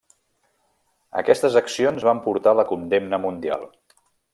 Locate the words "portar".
2.27-2.57